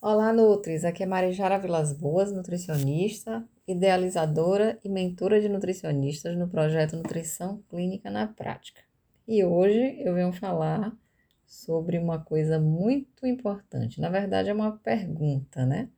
Olá, 0.00 0.32
Nutris! 0.32 0.84
Aqui 0.84 1.02
é 1.02 1.06
Marijara 1.06 1.58
Vilas 1.58 1.92
Boas, 1.92 2.32
nutricionista, 2.32 3.44
idealizadora 3.66 4.78
e 4.84 4.88
mentora 4.88 5.40
de 5.40 5.48
nutricionistas 5.48 6.38
no 6.38 6.48
projeto 6.48 6.96
Nutrição 6.96 7.64
Clínica 7.68 8.08
na 8.08 8.28
Prática. 8.28 8.80
E 9.26 9.42
hoje 9.42 10.00
eu 10.00 10.14
venho 10.14 10.32
falar 10.32 10.96
sobre 11.44 11.98
uma 11.98 12.20
coisa 12.20 12.60
muito 12.60 13.26
importante. 13.26 14.00
Na 14.00 14.08
verdade, 14.08 14.48
é 14.48 14.54
uma 14.54 14.70
pergunta, 14.70 15.66
né? 15.66 15.88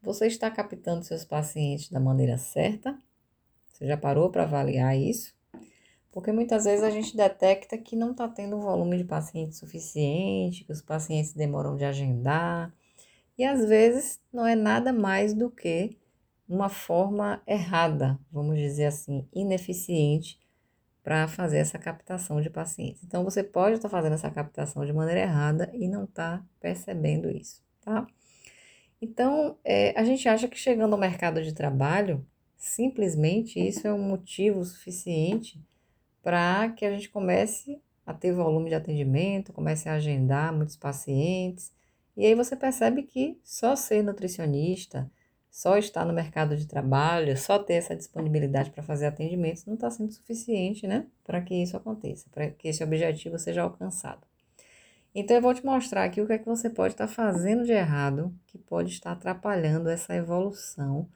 Você 0.00 0.28
está 0.28 0.48
captando 0.48 1.02
seus 1.02 1.24
pacientes 1.24 1.90
da 1.90 1.98
maneira 1.98 2.38
certa? 2.38 2.96
Você 3.72 3.84
já 3.84 3.96
parou 3.96 4.30
para 4.30 4.44
avaliar 4.44 4.96
isso? 4.96 5.34
Porque 6.12 6.30
muitas 6.30 6.66
vezes 6.66 6.84
a 6.84 6.90
gente 6.90 7.16
detecta 7.16 7.76
que 7.76 7.96
não 7.96 8.12
está 8.12 8.28
tendo 8.28 8.56
um 8.56 8.60
volume 8.60 8.96
de 8.96 9.04
pacientes 9.04 9.58
suficiente, 9.58 10.62
que 10.62 10.70
os 10.70 10.80
pacientes 10.80 11.32
demoram 11.32 11.76
de 11.76 11.84
agendar 11.84 12.72
e 13.36 13.44
às 13.44 13.64
vezes 13.66 14.20
não 14.32 14.46
é 14.46 14.54
nada 14.54 14.92
mais 14.92 15.34
do 15.34 15.50
que 15.50 15.96
uma 16.48 16.68
forma 16.68 17.42
errada, 17.46 18.18
vamos 18.30 18.58
dizer 18.58 18.86
assim, 18.86 19.26
ineficiente 19.32 20.38
para 21.02 21.28
fazer 21.28 21.58
essa 21.58 21.78
captação 21.78 22.40
de 22.40 22.48
pacientes. 22.48 23.02
Então 23.04 23.24
você 23.24 23.42
pode 23.42 23.76
estar 23.76 23.88
tá 23.88 23.96
fazendo 23.96 24.14
essa 24.14 24.30
captação 24.30 24.84
de 24.84 24.92
maneira 24.92 25.20
errada 25.20 25.70
e 25.74 25.88
não 25.88 26.04
está 26.04 26.44
percebendo 26.60 27.30
isso, 27.30 27.62
tá? 27.80 28.06
Então 29.00 29.58
é, 29.64 29.98
a 29.98 30.04
gente 30.04 30.28
acha 30.28 30.48
que 30.48 30.58
chegando 30.58 30.94
ao 30.94 30.98
mercado 30.98 31.42
de 31.42 31.52
trabalho, 31.52 32.26
simplesmente 32.56 33.58
isso 33.58 33.86
é 33.86 33.92
um 33.92 34.02
motivo 34.02 34.64
suficiente 34.64 35.60
para 36.22 36.70
que 36.70 36.86
a 36.86 36.90
gente 36.90 37.10
comece 37.10 37.80
a 38.06 38.14
ter 38.14 38.32
volume 38.32 38.70
de 38.70 38.74
atendimento, 38.74 39.52
comece 39.52 39.88
a 39.88 39.94
agendar 39.94 40.52
muitos 40.54 40.76
pacientes 40.76 41.72
e 42.16 42.26
aí 42.26 42.34
você 42.34 42.54
percebe 42.54 43.02
que 43.02 43.38
só 43.42 43.74
ser 43.74 44.02
nutricionista, 44.02 45.10
só 45.50 45.76
estar 45.78 46.04
no 46.04 46.12
mercado 46.12 46.56
de 46.56 46.66
trabalho, 46.66 47.36
só 47.36 47.58
ter 47.58 47.74
essa 47.74 47.94
disponibilidade 47.94 48.70
para 48.70 48.82
fazer 48.82 49.06
atendimentos 49.06 49.64
não 49.66 49.74
está 49.74 49.90
sendo 49.90 50.12
suficiente, 50.12 50.86
né? 50.86 51.06
Para 51.24 51.40
que 51.40 51.54
isso 51.54 51.76
aconteça, 51.76 52.28
para 52.30 52.50
que 52.50 52.68
esse 52.68 52.82
objetivo 52.82 53.38
seja 53.38 53.62
alcançado. 53.62 54.26
Então 55.14 55.36
eu 55.36 55.42
vou 55.42 55.54
te 55.54 55.64
mostrar 55.64 56.04
aqui 56.04 56.20
o 56.20 56.26
que 56.26 56.32
é 56.32 56.38
que 56.38 56.46
você 56.46 56.68
pode 56.68 56.94
estar 56.94 57.06
tá 57.06 57.12
fazendo 57.12 57.64
de 57.64 57.72
errado, 57.72 58.34
que 58.46 58.58
pode 58.58 58.90
estar 58.90 59.12
atrapalhando 59.12 59.88
essa 59.88 60.14
evolução, 60.14 61.08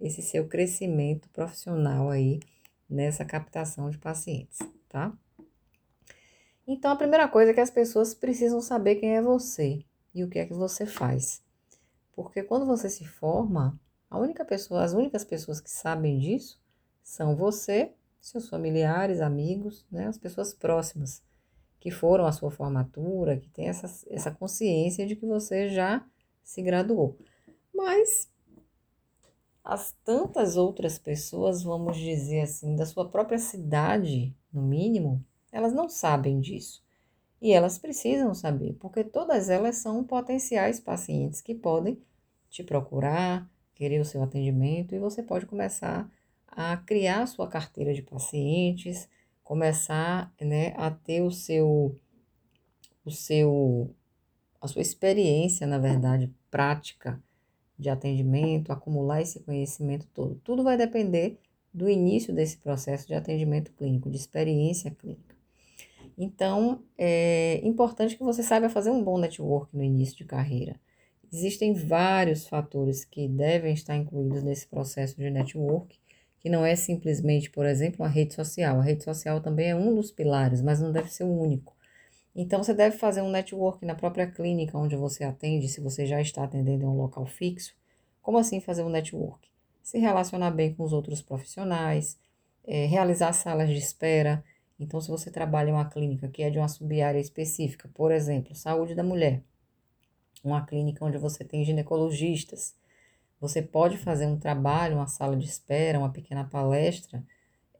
esse 0.00 0.22
seu 0.22 0.46
crescimento 0.46 1.28
profissional 1.30 2.10
aí 2.10 2.40
nessa 2.88 3.24
captação 3.24 3.90
de 3.90 3.98
pacientes, 3.98 4.58
tá? 4.88 5.12
Então 6.66 6.90
a 6.90 6.96
primeira 6.96 7.26
coisa 7.26 7.50
é 7.52 7.54
que 7.54 7.60
as 7.60 7.70
pessoas 7.70 8.14
precisam 8.14 8.60
saber 8.60 8.96
quem 8.96 9.16
é 9.16 9.22
você 9.22 9.82
e 10.14 10.24
o 10.24 10.28
que 10.28 10.38
é 10.38 10.46
que 10.46 10.54
você 10.54 10.86
faz. 10.86 11.42
Porque 12.12 12.42
quando 12.42 12.66
você 12.66 12.88
se 12.88 13.04
forma, 13.04 13.78
a 14.10 14.18
única 14.18 14.44
pessoa, 14.44 14.82
as 14.82 14.92
únicas 14.92 15.24
pessoas 15.24 15.60
que 15.60 15.70
sabem 15.70 16.18
disso 16.18 16.60
são 17.02 17.36
você, 17.36 17.92
seus 18.20 18.48
familiares, 18.48 19.20
amigos, 19.20 19.86
né, 19.90 20.06
as 20.06 20.18
pessoas 20.18 20.52
próximas 20.52 21.22
que 21.80 21.90
foram 21.90 22.26
à 22.26 22.32
sua 22.32 22.50
formatura, 22.50 23.36
que 23.36 23.48
têm 23.48 23.68
essa, 23.68 23.86
essa 24.10 24.30
consciência 24.30 25.06
de 25.06 25.14
que 25.14 25.24
você 25.24 25.68
já 25.68 26.04
se 26.42 26.60
graduou. 26.60 27.16
Mas 27.72 28.28
as 29.62 29.92
tantas 30.04 30.56
outras 30.56 30.98
pessoas, 30.98 31.62
vamos 31.62 31.96
dizer 31.96 32.40
assim, 32.40 32.74
da 32.74 32.86
sua 32.86 33.08
própria 33.08 33.38
cidade, 33.38 34.34
no 34.52 34.62
mínimo, 34.62 35.24
elas 35.52 35.72
não 35.72 35.88
sabem 35.88 36.40
disso. 36.40 36.82
E 37.40 37.52
elas 37.52 37.78
precisam 37.78 38.34
saber, 38.34 38.74
porque 38.80 39.04
todas 39.04 39.48
elas 39.48 39.76
são 39.76 40.02
potenciais 40.02 40.80
pacientes 40.80 41.40
que 41.40 41.54
podem 41.54 41.98
te 42.50 42.64
procurar, 42.64 43.48
querer 43.74 44.00
o 44.00 44.04
seu 44.04 44.22
atendimento 44.22 44.94
e 44.94 44.98
você 44.98 45.22
pode 45.22 45.46
começar 45.46 46.10
a 46.48 46.76
criar 46.78 47.22
a 47.22 47.26
sua 47.26 47.46
carteira 47.46 47.94
de 47.94 48.02
pacientes, 48.02 49.08
começar 49.44 50.32
né, 50.40 50.74
a 50.76 50.90
ter 50.90 51.22
o 51.22 51.30
seu, 51.30 51.94
o 53.04 53.10
seu, 53.10 53.94
a 54.60 54.66
sua 54.66 54.82
experiência, 54.82 55.66
na 55.66 55.78
verdade, 55.78 56.34
prática 56.50 57.22
de 57.78 57.88
atendimento, 57.88 58.72
acumular 58.72 59.22
esse 59.22 59.38
conhecimento 59.40 60.06
todo. 60.12 60.34
Tudo 60.42 60.64
vai 60.64 60.76
depender 60.76 61.38
do 61.72 61.88
início 61.88 62.34
desse 62.34 62.58
processo 62.58 63.06
de 63.06 63.14
atendimento 63.14 63.72
clínico, 63.72 64.10
de 64.10 64.16
experiência 64.16 64.90
clínica. 64.90 65.27
Então, 66.20 66.82
é 66.98 67.60
importante 67.62 68.16
que 68.16 68.24
você 68.24 68.42
saiba 68.42 68.68
fazer 68.68 68.90
um 68.90 69.04
bom 69.04 69.18
network 69.18 69.76
no 69.76 69.84
início 69.84 70.16
de 70.16 70.24
carreira. 70.24 70.74
Existem 71.32 71.72
vários 71.72 72.48
fatores 72.48 73.04
que 73.04 73.28
devem 73.28 73.72
estar 73.72 73.96
incluídos 73.96 74.42
nesse 74.42 74.66
processo 74.66 75.16
de 75.16 75.30
network, 75.30 75.96
que 76.40 76.48
não 76.50 76.66
é 76.66 76.74
simplesmente, 76.74 77.48
por 77.50 77.64
exemplo, 77.64 78.04
a 78.04 78.08
rede 78.08 78.34
social. 78.34 78.80
A 78.80 78.82
rede 78.82 79.04
social 79.04 79.40
também 79.40 79.70
é 79.70 79.76
um 79.76 79.94
dos 79.94 80.10
pilares, 80.10 80.60
mas 80.60 80.80
não 80.80 80.90
deve 80.90 81.08
ser 81.08 81.22
o 81.22 81.40
único. 81.40 81.76
Então, 82.34 82.64
você 82.64 82.74
deve 82.74 82.96
fazer 82.98 83.22
um 83.22 83.30
network 83.30 83.86
na 83.86 83.94
própria 83.94 84.26
clínica 84.26 84.76
onde 84.76 84.96
você 84.96 85.22
atende, 85.22 85.68
se 85.68 85.80
você 85.80 86.04
já 86.04 86.20
está 86.20 86.42
atendendo 86.42 86.82
em 86.82 86.88
um 86.88 86.96
local 86.96 87.26
fixo. 87.26 87.76
Como 88.20 88.38
assim 88.38 88.60
fazer 88.60 88.82
um 88.82 88.88
network? 88.88 89.48
Se 89.84 89.98
relacionar 89.98 90.50
bem 90.50 90.74
com 90.74 90.82
os 90.82 90.92
outros 90.92 91.22
profissionais, 91.22 92.18
é, 92.66 92.86
realizar 92.86 93.32
salas 93.32 93.68
de 93.68 93.78
espera, 93.78 94.42
então, 94.78 95.00
se 95.00 95.08
você 95.08 95.30
trabalha 95.30 95.70
em 95.70 95.72
uma 95.72 95.88
clínica 95.88 96.28
que 96.28 96.42
é 96.42 96.50
de 96.50 96.58
uma 96.58 96.68
sub-área 96.68 97.18
específica, 97.18 97.90
por 97.94 98.12
exemplo, 98.12 98.54
saúde 98.54 98.94
da 98.94 99.02
mulher, 99.02 99.42
uma 100.42 100.64
clínica 100.64 101.04
onde 101.04 101.18
você 101.18 101.44
tem 101.44 101.64
ginecologistas, 101.64 102.76
você 103.40 103.60
pode 103.62 103.96
fazer 103.96 104.26
um 104.26 104.38
trabalho, 104.38 104.96
uma 104.96 105.06
sala 105.06 105.36
de 105.36 105.46
espera, 105.46 105.98
uma 105.98 106.12
pequena 106.12 106.44
palestra, 106.44 107.24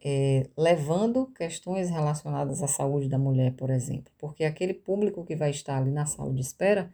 é, 0.05 0.49
levando 0.57 1.27
questões 1.29 1.91
relacionadas 1.91 2.63
à 2.63 2.69
saúde 2.69 3.09
da 3.09 3.19
mulher, 3.19 3.53
por 3.55 3.71
exemplo, 3.71 4.13
porque 4.19 4.45
aquele 4.45 4.75
público 4.75 5.25
que 5.25 5.37
vai 5.37 5.51
estar 5.51 5.77
ali 5.79 5.91
na 5.91 6.07
sala 6.07 6.33
de 6.33 6.41
espera, 6.41 6.93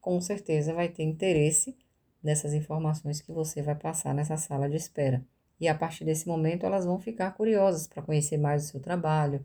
com 0.00 0.20
certeza 0.20 0.72
vai 0.74 0.88
ter 0.88 1.02
interesse 1.02 1.76
nessas 2.22 2.54
informações 2.54 3.20
que 3.20 3.32
você 3.32 3.62
vai 3.62 3.74
passar 3.74 4.14
nessa 4.14 4.36
sala 4.36 4.68
de 4.68 4.76
espera. 4.76 5.24
E 5.60 5.68
a 5.68 5.74
partir 5.74 6.04
desse 6.04 6.26
momento 6.26 6.64
elas 6.64 6.84
vão 6.84 6.98
ficar 6.98 7.32
curiosas 7.32 7.86
para 7.86 8.02
conhecer 8.02 8.36
mais 8.36 8.64
o 8.64 8.68
seu 8.68 8.80
trabalho. 8.80 9.44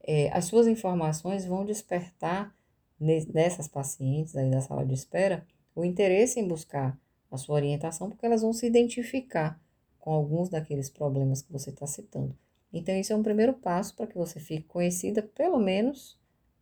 É, 0.00 0.30
as 0.32 0.46
suas 0.46 0.66
informações 0.66 1.44
vão 1.44 1.64
despertar 1.64 2.54
nessas 2.98 3.66
pacientes 3.66 4.36
aí 4.36 4.50
da 4.50 4.60
sala 4.60 4.86
de 4.86 4.94
espera 4.94 5.46
o 5.74 5.84
interesse 5.84 6.38
em 6.38 6.46
buscar 6.46 6.98
a 7.30 7.36
sua 7.36 7.56
orientação, 7.56 8.10
porque 8.10 8.26
elas 8.26 8.42
vão 8.42 8.52
se 8.52 8.66
identificar 8.66 9.58
com 9.98 10.12
alguns 10.12 10.48
daqueles 10.48 10.90
problemas 10.90 11.42
que 11.42 11.52
você 11.52 11.70
está 11.70 11.86
citando. 11.86 12.36
Então, 12.72 12.94
isso 12.96 13.12
é 13.12 13.16
um 13.16 13.22
primeiro 13.22 13.54
passo 13.54 13.94
para 13.94 14.06
que 14.06 14.16
você 14.16 14.40
fique 14.40 14.64
conhecida, 14.64 15.22
pelo 15.22 15.58
menos 15.58 16.18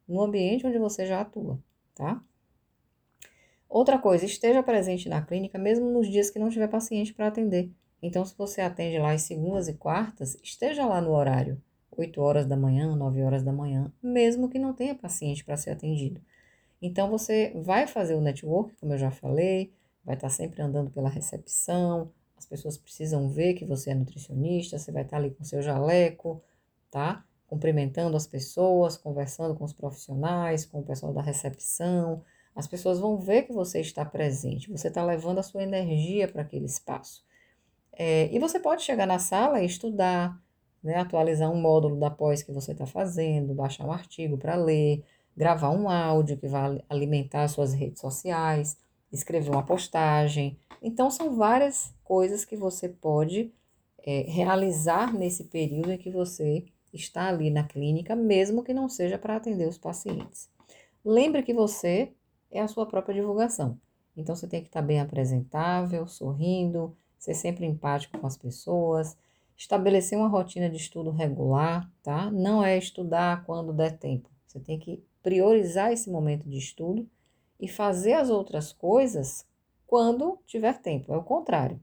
no 0.06 0.20
ambiente 0.20 0.66
onde 0.66 0.78
você 0.78 1.06
já 1.06 1.20
atua, 1.20 1.58
tá? 1.94 2.22
Outra 3.68 3.98
coisa, 3.98 4.24
esteja 4.24 4.62
presente 4.62 5.08
na 5.08 5.22
clínica 5.22 5.56
mesmo 5.56 5.88
nos 5.90 6.08
dias 6.08 6.28
que 6.28 6.38
não 6.38 6.50
tiver 6.50 6.68
paciente 6.68 7.14
para 7.14 7.28
atender. 7.28 7.70
Então, 8.02 8.24
se 8.24 8.36
você 8.36 8.60
atende 8.60 8.98
lá 8.98 9.12
às 9.12 9.22
segundas 9.22 9.68
e 9.68 9.74
quartas, 9.74 10.38
esteja 10.42 10.86
lá 10.86 11.00
no 11.00 11.12
horário, 11.12 11.60
8 11.96 12.20
horas 12.20 12.46
da 12.46 12.56
manhã, 12.56 12.96
9 12.96 13.22
horas 13.22 13.42
da 13.42 13.52
manhã, 13.52 13.92
mesmo 14.02 14.48
que 14.48 14.58
não 14.58 14.72
tenha 14.72 14.94
paciente 14.94 15.44
para 15.44 15.56
ser 15.56 15.70
atendido. 15.70 16.20
Então, 16.80 17.10
você 17.10 17.52
vai 17.62 17.86
fazer 17.86 18.14
o 18.14 18.20
network, 18.20 18.74
como 18.80 18.94
eu 18.94 18.98
já 18.98 19.10
falei, 19.10 19.72
vai 20.04 20.14
estar 20.14 20.30
sempre 20.30 20.62
andando 20.62 20.90
pela 20.90 21.10
recepção, 21.10 22.10
as 22.40 22.46
pessoas 22.46 22.78
precisam 22.78 23.28
ver 23.28 23.52
que 23.52 23.66
você 23.66 23.90
é 23.90 23.94
nutricionista, 23.94 24.78
você 24.78 24.90
vai 24.90 25.02
estar 25.02 25.18
ali 25.18 25.30
com 25.30 25.44
seu 25.44 25.60
jaleco, 25.60 26.42
tá? 26.90 27.22
Cumprimentando 27.46 28.16
as 28.16 28.26
pessoas, 28.26 28.96
conversando 28.96 29.54
com 29.54 29.62
os 29.62 29.74
profissionais, 29.74 30.64
com 30.64 30.80
o 30.80 30.82
pessoal 30.82 31.12
da 31.12 31.20
recepção. 31.20 32.24
As 32.56 32.66
pessoas 32.66 32.98
vão 32.98 33.18
ver 33.18 33.42
que 33.42 33.52
você 33.52 33.80
está 33.80 34.06
presente, 34.06 34.70
você 34.70 34.88
está 34.88 35.04
levando 35.04 35.38
a 35.38 35.42
sua 35.42 35.62
energia 35.62 36.26
para 36.28 36.40
aquele 36.40 36.64
espaço. 36.64 37.22
É, 37.92 38.28
e 38.34 38.38
você 38.38 38.58
pode 38.58 38.82
chegar 38.82 39.06
na 39.06 39.18
sala 39.18 39.60
e 39.62 39.66
estudar, 39.66 40.40
né, 40.82 40.96
atualizar 40.96 41.50
um 41.50 41.60
módulo 41.60 41.98
da 41.98 42.10
pós 42.10 42.42
que 42.42 42.52
você 42.52 42.72
está 42.72 42.86
fazendo, 42.86 43.54
baixar 43.54 43.84
um 43.84 43.92
artigo 43.92 44.38
para 44.38 44.56
ler, 44.56 45.04
gravar 45.36 45.70
um 45.70 45.88
áudio 45.88 46.36
que 46.36 46.48
vai 46.48 46.82
alimentar 46.88 47.48
suas 47.48 47.72
redes 47.72 48.00
sociais, 48.00 48.76
escrever 49.12 49.50
uma 49.50 49.64
postagem. 49.64 50.58
Então, 50.82 51.10
são 51.10 51.36
várias 51.36 51.94
coisas 52.04 52.44
que 52.44 52.56
você 52.56 52.88
pode 52.88 53.52
é, 53.98 54.22
realizar 54.28 55.12
nesse 55.12 55.44
período 55.44 55.92
em 55.92 55.98
que 55.98 56.10
você 56.10 56.64
está 56.92 57.28
ali 57.28 57.50
na 57.50 57.64
clínica, 57.64 58.16
mesmo 58.16 58.64
que 58.64 58.74
não 58.74 58.88
seja 58.88 59.18
para 59.18 59.36
atender 59.36 59.68
os 59.68 59.78
pacientes. 59.78 60.48
Lembre 61.04 61.42
que 61.42 61.54
você 61.54 62.12
é 62.50 62.60
a 62.60 62.68
sua 62.68 62.86
própria 62.86 63.14
divulgação. 63.14 63.78
Então, 64.16 64.34
você 64.34 64.46
tem 64.46 64.60
que 64.60 64.68
estar 64.68 64.82
bem 64.82 65.00
apresentável, 65.00 66.06
sorrindo, 66.06 66.96
ser 67.20 67.34
sempre 67.34 67.66
empático 67.66 68.18
com 68.18 68.26
as 68.26 68.36
pessoas, 68.36 69.16
estabelecer 69.56 70.18
uma 70.18 70.26
rotina 70.26 70.70
de 70.70 70.78
estudo 70.78 71.10
regular, 71.10 71.88
tá? 72.02 72.30
Não 72.30 72.64
é 72.64 72.78
estudar 72.78 73.44
quando 73.44 73.74
der 73.74 73.98
tempo. 73.98 74.30
Você 74.46 74.58
tem 74.58 74.78
que 74.78 75.04
priorizar 75.22 75.92
esse 75.92 76.10
momento 76.10 76.48
de 76.48 76.56
estudo 76.56 77.06
e 77.60 77.68
fazer 77.68 78.14
as 78.14 78.30
outras 78.30 78.72
coisas 78.72 79.46
quando 79.86 80.38
tiver 80.46 80.80
tempo, 80.80 81.12
é 81.12 81.16
o 81.16 81.22
contrário. 81.22 81.78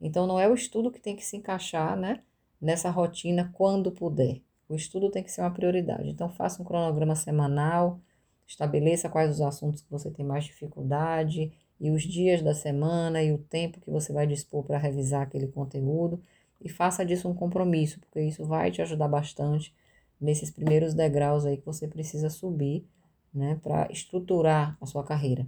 Então 0.00 0.26
não 0.26 0.40
é 0.40 0.48
o 0.48 0.54
estudo 0.54 0.90
que 0.90 1.00
tem 1.00 1.14
que 1.14 1.24
se 1.24 1.36
encaixar, 1.36 1.94
né, 1.94 2.22
nessa 2.58 2.88
rotina 2.88 3.50
quando 3.52 3.92
puder. 3.92 4.40
O 4.66 4.74
estudo 4.74 5.10
tem 5.10 5.22
que 5.22 5.30
ser 5.30 5.42
uma 5.42 5.50
prioridade. 5.50 6.08
Então 6.08 6.30
faça 6.30 6.62
um 6.62 6.64
cronograma 6.64 7.14
semanal, 7.14 8.00
estabeleça 8.46 9.10
quais 9.10 9.32
os 9.32 9.40
assuntos 9.42 9.82
que 9.82 9.90
você 9.90 10.10
tem 10.10 10.24
mais 10.24 10.44
dificuldade 10.44 11.52
e 11.80 11.90
os 11.90 12.02
dias 12.02 12.42
da 12.42 12.54
semana 12.54 13.22
e 13.22 13.32
o 13.32 13.38
tempo 13.38 13.80
que 13.80 13.90
você 13.90 14.12
vai 14.12 14.26
dispor 14.26 14.64
para 14.64 14.78
revisar 14.78 15.22
aquele 15.22 15.46
conteúdo 15.46 16.22
e 16.60 16.68
faça 16.68 17.04
disso 17.04 17.28
um 17.28 17.34
compromisso, 17.34 18.00
porque 18.00 18.20
isso 18.20 18.44
vai 18.44 18.70
te 18.70 18.82
ajudar 18.82 19.08
bastante 19.08 19.74
nesses 20.20 20.50
primeiros 20.50 20.94
degraus 20.94 21.46
aí 21.46 21.56
que 21.56 21.66
você 21.66 21.86
precisa 21.86 22.28
subir, 22.28 22.84
né, 23.32 23.58
para 23.62 23.90
estruturar 23.92 24.76
a 24.80 24.86
sua 24.86 25.04
carreira. 25.04 25.46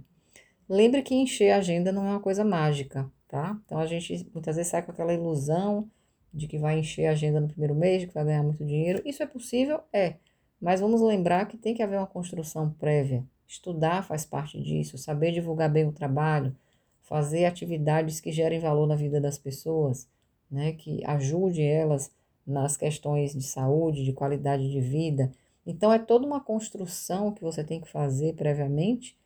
Lembre 0.69 1.01
que 1.01 1.13
encher 1.13 1.51
a 1.51 1.57
agenda 1.57 1.91
não 1.91 2.07
é 2.07 2.11
uma 2.11 2.19
coisa 2.19 2.45
mágica, 2.45 3.11
tá? 3.27 3.59
Então 3.65 3.77
a 3.77 3.85
gente 3.85 4.29
muitas 4.33 4.55
vezes 4.55 4.71
sai 4.71 4.81
com 4.81 4.91
aquela 4.91 5.13
ilusão 5.13 5.89
de 6.33 6.47
que 6.47 6.57
vai 6.57 6.79
encher 6.79 7.07
a 7.07 7.11
agenda 7.11 7.41
no 7.41 7.47
primeiro 7.49 7.75
mês, 7.75 8.05
que 8.05 8.13
vai 8.13 8.23
ganhar 8.23 8.43
muito 8.43 8.63
dinheiro. 8.63 9.01
Isso 9.03 9.21
é 9.21 9.25
possível? 9.25 9.81
É. 9.91 10.15
Mas 10.61 10.79
vamos 10.79 11.01
lembrar 11.01 11.45
que 11.47 11.57
tem 11.57 11.73
que 11.73 11.83
haver 11.83 11.97
uma 11.97 12.07
construção 12.07 12.71
prévia. 12.71 13.25
Estudar 13.51 14.01
faz 14.01 14.23
parte 14.23 14.57
disso, 14.61 14.97
saber 14.97 15.33
divulgar 15.33 15.69
bem 15.69 15.85
o 15.85 15.91
trabalho, 15.91 16.55
fazer 17.01 17.43
atividades 17.43 18.21
que 18.21 18.31
gerem 18.31 18.61
valor 18.61 18.87
na 18.87 18.95
vida 18.95 19.19
das 19.19 19.37
pessoas, 19.37 20.07
né, 20.49 20.71
que 20.71 21.03
ajude 21.03 21.61
elas 21.61 22.09
nas 22.47 22.77
questões 22.77 23.33
de 23.33 23.43
saúde, 23.43 24.05
de 24.05 24.13
qualidade 24.13 24.71
de 24.71 24.79
vida. 24.79 25.33
Então, 25.65 25.91
é 25.91 25.99
toda 25.99 26.25
uma 26.25 26.39
construção 26.39 27.33
que 27.33 27.41
você 27.41 27.61
tem 27.61 27.81
que 27.81 27.89
fazer 27.89 28.35
previamente 28.35 29.17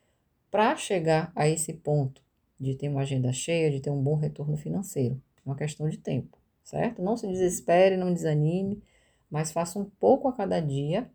para 0.49 0.75
chegar 0.75 1.31
a 1.35 1.47
esse 1.47 1.71
ponto 1.71 2.19
de 2.59 2.73
ter 2.73 2.89
uma 2.89 3.01
agenda 3.01 3.31
cheia, 3.31 3.69
de 3.69 3.79
ter 3.79 3.91
um 3.91 4.01
bom 4.01 4.15
retorno 4.15 4.57
financeiro. 4.57 5.21
É 5.37 5.41
uma 5.47 5.55
questão 5.55 5.87
de 5.87 5.99
tempo, 5.99 6.35
certo? 6.63 6.99
Não 6.99 7.15
se 7.15 7.27
desespere, 7.27 7.95
não 7.95 8.11
desanime, 8.11 8.81
mas 9.29 9.51
faça 9.51 9.77
um 9.77 9.85
pouco 9.85 10.27
a 10.27 10.33
cada 10.33 10.59
dia, 10.59 11.07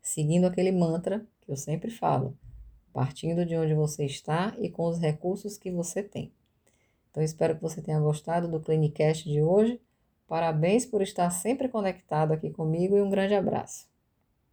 seguindo 0.00 0.46
aquele 0.46 0.70
mantra 0.70 1.26
que 1.48 1.52
eu 1.52 1.56
sempre 1.56 1.90
falo, 1.90 2.36
partindo 2.92 3.46
de 3.46 3.56
onde 3.56 3.72
você 3.72 4.04
está 4.04 4.54
e 4.58 4.68
com 4.68 4.86
os 4.86 4.98
recursos 4.98 5.56
que 5.56 5.70
você 5.70 6.02
tem. 6.02 6.30
Então, 7.10 7.22
espero 7.22 7.56
que 7.56 7.62
você 7.62 7.80
tenha 7.80 7.98
gostado 7.98 8.46
do 8.46 8.60
Clinicast 8.60 9.26
de 9.26 9.40
hoje. 9.40 9.80
Parabéns 10.26 10.84
por 10.84 11.00
estar 11.00 11.30
sempre 11.30 11.66
conectado 11.66 12.32
aqui 12.32 12.50
comigo 12.50 12.98
e 12.98 13.00
um 13.00 13.08
grande 13.08 13.32
abraço. 13.32 13.87